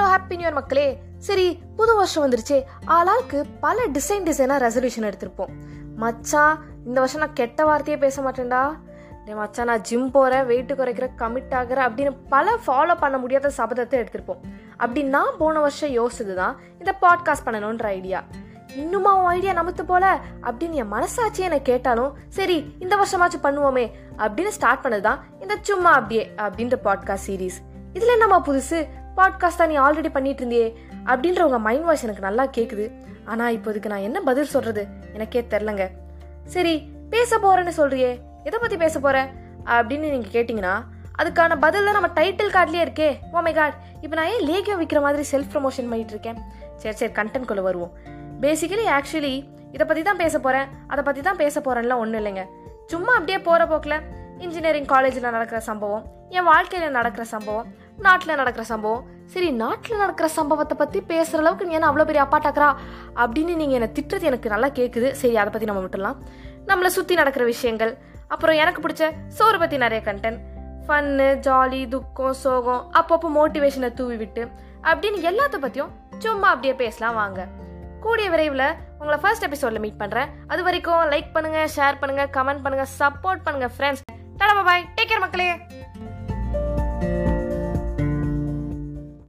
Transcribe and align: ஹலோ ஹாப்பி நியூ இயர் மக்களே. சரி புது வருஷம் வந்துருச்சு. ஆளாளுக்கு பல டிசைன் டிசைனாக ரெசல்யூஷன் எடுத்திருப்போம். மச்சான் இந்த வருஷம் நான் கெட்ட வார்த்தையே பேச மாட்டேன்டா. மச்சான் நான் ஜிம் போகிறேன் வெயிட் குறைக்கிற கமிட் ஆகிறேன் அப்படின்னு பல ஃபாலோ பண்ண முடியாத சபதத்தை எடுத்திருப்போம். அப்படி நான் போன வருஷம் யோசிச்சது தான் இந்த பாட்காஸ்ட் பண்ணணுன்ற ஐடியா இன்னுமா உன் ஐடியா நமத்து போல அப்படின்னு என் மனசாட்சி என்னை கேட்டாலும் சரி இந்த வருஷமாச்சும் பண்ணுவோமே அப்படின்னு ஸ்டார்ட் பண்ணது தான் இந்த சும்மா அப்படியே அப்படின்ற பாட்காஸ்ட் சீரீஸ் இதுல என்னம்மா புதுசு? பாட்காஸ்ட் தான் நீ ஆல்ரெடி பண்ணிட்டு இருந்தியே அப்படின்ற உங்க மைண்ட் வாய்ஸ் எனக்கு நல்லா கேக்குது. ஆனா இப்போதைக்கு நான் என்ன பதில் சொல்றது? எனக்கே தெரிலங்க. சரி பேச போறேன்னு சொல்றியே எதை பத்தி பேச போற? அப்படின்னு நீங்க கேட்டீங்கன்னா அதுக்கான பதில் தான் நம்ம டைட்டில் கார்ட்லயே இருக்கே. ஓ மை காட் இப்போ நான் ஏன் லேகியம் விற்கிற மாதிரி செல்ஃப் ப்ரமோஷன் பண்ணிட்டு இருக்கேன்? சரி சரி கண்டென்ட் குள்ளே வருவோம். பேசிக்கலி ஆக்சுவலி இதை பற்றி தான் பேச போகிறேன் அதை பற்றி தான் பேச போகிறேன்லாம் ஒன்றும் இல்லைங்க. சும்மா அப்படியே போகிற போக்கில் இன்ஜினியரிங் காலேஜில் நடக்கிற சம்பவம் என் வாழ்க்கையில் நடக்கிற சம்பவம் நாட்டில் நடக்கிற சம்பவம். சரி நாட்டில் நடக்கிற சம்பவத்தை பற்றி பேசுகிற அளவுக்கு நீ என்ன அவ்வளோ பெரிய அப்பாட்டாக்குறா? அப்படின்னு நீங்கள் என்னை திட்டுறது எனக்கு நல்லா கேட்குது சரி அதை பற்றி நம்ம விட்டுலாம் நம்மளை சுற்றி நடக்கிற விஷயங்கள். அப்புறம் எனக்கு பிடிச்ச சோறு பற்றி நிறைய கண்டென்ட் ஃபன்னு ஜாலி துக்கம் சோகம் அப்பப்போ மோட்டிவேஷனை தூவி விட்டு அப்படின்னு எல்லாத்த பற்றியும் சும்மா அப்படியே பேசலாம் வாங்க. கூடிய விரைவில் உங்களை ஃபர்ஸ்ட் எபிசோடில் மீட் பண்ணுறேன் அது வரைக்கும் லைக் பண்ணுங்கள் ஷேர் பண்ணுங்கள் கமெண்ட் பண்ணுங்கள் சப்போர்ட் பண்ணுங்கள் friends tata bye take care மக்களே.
ஹலோ 0.00 0.10
ஹாப்பி 0.12 0.36
நியூ 0.36 0.46
இயர் 0.46 0.56
மக்களே. 0.58 0.84
சரி 1.26 1.44
புது 1.78 1.92
வருஷம் 1.96 2.22
வந்துருச்சு. 2.24 2.58
ஆளாளுக்கு 2.94 3.38
பல 3.64 3.84
டிசைன் 3.96 4.24
டிசைனாக 4.28 4.58
ரெசல்யூஷன் 4.64 5.06
எடுத்திருப்போம். 5.08 5.50
மச்சான் 6.02 6.54
இந்த 6.86 6.96
வருஷம் 7.02 7.22
நான் 7.22 7.34
கெட்ட 7.40 7.64
வார்த்தையே 7.68 7.96
பேச 8.04 8.22
மாட்டேன்டா. 8.26 8.60
மச்சான் 9.40 9.68
நான் 9.70 9.82
ஜிம் 9.88 10.06
போகிறேன் 10.14 10.46
வெயிட் 10.50 10.72
குறைக்கிற 10.78 11.06
கமிட் 11.22 11.52
ஆகிறேன் 11.58 11.86
அப்படின்னு 11.88 12.12
பல 12.34 12.54
ஃபாலோ 12.66 12.94
பண்ண 13.02 13.18
முடியாத 13.22 13.50
சபதத்தை 13.58 13.98
எடுத்திருப்போம். 14.02 14.40
அப்படி 14.82 15.02
நான் 15.16 15.36
போன 15.40 15.60
வருஷம் 15.64 15.92
யோசிச்சது 15.98 16.36
தான் 16.42 16.54
இந்த 16.78 16.94
பாட்காஸ்ட் 17.04 17.46
பண்ணணுன்ற 17.48 17.88
ஐடியா 17.98 18.20
இன்னுமா 18.82 19.12
உன் 19.20 19.30
ஐடியா 19.36 19.54
நமத்து 19.60 19.84
போல 19.92 20.04
அப்படின்னு 20.46 20.80
என் 20.84 20.92
மனசாட்சி 20.96 21.46
என்னை 21.48 21.60
கேட்டாலும் 21.70 22.14
சரி 22.38 22.58
இந்த 22.84 22.96
வருஷமாச்சும் 23.02 23.44
பண்ணுவோமே 23.48 23.84
அப்படின்னு 24.22 24.54
ஸ்டார்ட் 24.58 24.84
பண்ணது 24.86 25.06
தான் 25.08 25.20
இந்த 25.42 25.56
சும்மா 25.70 25.92
அப்படியே 26.00 26.24
அப்படின்ற 26.46 26.78
பாட்காஸ்ட் 26.88 27.28
சீரீஸ் 27.30 27.60
இதுல 27.98 28.12
என்னம்மா 28.16 28.40
புதுசு? 28.48 28.80
பாட்காஸ்ட் 29.20 29.60
தான் 29.62 29.70
நீ 29.72 29.76
ஆல்ரெடி 29.86 30.10
பண்ணிட்டு 30.16 30.42
இருந்தியே 30.42 30.68
அப்படின்ற 31.10 31.40
உங்க 31.48 31.58
மைண்ட் 31.66 31.86
வாய்ஸ் 31.88 32.04
எனக்கு 32.06 32.26
நல்லா 32.28 32.44
கேக்குது. 32.56 32.86
ஆனா 33.32 33.44
இப்போதைக்கு 33.56 33.92
நான் 33.92 34.06
என்ன 34.08 34.18
பதில் 34.28 34.52
சொல்றது? 34.52 34.82
எனக்கே 35.16 35.40
தெரிலங்க. 35.52 35.84
சரி 36.54 36.74
பேச 37.14 37.38
போறேன்னு 37.44 37.72
சொல்றியே 37.80 38.10
எதை 38.44 38.56
பத்தி 38.60 38.76
பேச 38.84 39.00
போற? 39.00 39.16
அப்படின்னு 39.76 40.06
நீங்க 40.14 40.28
கேட்டீங்கன்னா 40.36 40.74
அதுக்கான 41.20 41.56
பதில் 41.64 41.86
தான் 41.86 41.96
நம்ம 41.96 42.08
டைட்டில் 42.18 42.52
கார்ட்லயே 42.56 42.82
இருக்கே. 42.86 43.08
ஓ 43.32 43.40
மை 43.46 43.52
காட் 43.58 43.74
இப்போ 44.04 44.14
நான் 44.18 44.30
ஏன் 44.34 44.44
லேகியம் 44.50 44.80
விற்கிற 44.82 45.00
மாதிரி 45.06 45.24
செல்ஃப் 45.32 45.50
ப்ரமோஷன் 45.54 45.90
பண்ணிட்டு 45.92 46.14
இருக்கேன்? 46.16 46.38
சரி 46.82 46.94
சரி 47.00 47.12
கண்டென்ட் 47.18 47.48
குள்ளே 47.50 47.64
வருவோம். 47.68 47.92
பேசிக்கலி 48.44 48.86
ஆக்சுவலி 48.96 49.34
இதை 49.74 49.84
பற்றி 49.86 50.02
தான் 50.08 50.20
பேச 50.22 50.34
போகிறேன் 50.38 50.68
அதை 50.92 51.02
பற்றி 51.08 51.22
தான் 51.28 51.40
பேச 51.42 51.60
போகிறேன்லாம் 51.66 52.02
ஒன்றும் 52.04 52.20
இல்லைங்க. 52.22 52.44
சும்மா 52.92 53.12
அப்படியே 53.18 53.38
போகிற 53.48 53.66
போக்கில் 53.72 53.98
இன்ஜினியரிங் 54.44 54.88
காலேஜில் 54.94 55.28
நடக்கிற 55.36 55.60
சம்பவம் 55.68 56.06
என் 56.36 56.48
வாழ்க்கையில் 56.52 56.96
நடக்கிற 56.98 57.24
சம்பவம் 57.34 57.68
நாட்டில் 58.06 58.38
நடக்கிற 58.40 58.64
சம்பவம். 58.72 59.02
சரி 59.32 59.48
நாட்டில் 59.62 60.00
நடக்கிற 60.02 60.26
சம்பவத்தை 60.36 60.74
பற்றி 60.82 60.98
பேசுகிற 61.10 61.40
அளவுக்கு 61.42 61.66
நீ 61.68 61.74
என்ன 61.78 61.88
அவ்வளோ 61.90 62.06
பெரிய 62.08 62.22
அப்பாட்டாக்குறா? 62.26 62.68
அப்படின்னு 63.22 63.52
நீங்கள் 63.60 63.78
என்னை 63.78 63.88
திட்டுறது 63.96 64.28
எனக்கு 64.30 64.52
நல்லா 64.54 64.68
கேட்குது 64.78 65.10
சரி 65.20 65.36
அதை 65.42 65.50
பற்றி 65.54 65.68
நம்ம 65.70 65.82
விட்டுலாம் 65.84 66.18
நம்மளை 66.70 66.90
சுற்றி 66.96 67.14
நடக்கிற 67.20 67.44
விஷயங்கள். 67.52 67.92
அப்புறம் 68.34 68.58
எனக்கு 68.62 68.80
பிடிச்ச 68.84 69.04
சோறு 69.38 69.58
பற்றி 69.62 69.76
நிறைய 69.84 70.00
கண்டென்ட் 70.08 70.40
ஃபன்னு 70.86 71.26
ஜாலி 71.46 71.80
துக்கம் 71.94 72.36
சோகம் 72.44 72.82
அப்பப்போ 73.00 73.30
மோட்டிவேஷனை 73.38 73.90
தூவி 73.98 74.16
விட்டு 74.22 74.44
அப்படின்னு 74.90 75.18
எல்லாத்த 75.30 75.58
பற்றியும் 75.64 75.92
சும்மா 76.24 76.48
அப்படியே 76.54 76.74
பேசலாம் 76.84 77.18
வாங்க. 77.22 77.40
கூடிய 78.04 78.26
விரைவில் 78.34 78.66
உங்களை 79.00 79.18
ஃபர்ஸ்ட் 79.22 79.46
எபிசோடில் 79.48 79.82
மீட் 79.84 80.00
பண்ணுறேன் 80.02 80.30
அது 80.52 80.60
வரைக்கும் 80.68 81.04
லைக் 81.12 81.30
பண்ணுங்கள் 81.36 81.70
ஷேர் 81.76 82.00
பண்ணுங்கள் 82.02 82.32
கமெண்ட் 82.38 82.64
பண்ணுங்கள் 82.64 82.92
சப்போர்ட் 83.00 83.44
பண்ணுங்கள் 83.46 83.74
friends 83.76 84.04
tata 84.40 84.64
bye 84.70 84.86
take 84.96 85.10
care 85.12 85.24
மக்களே. 85.26 85.48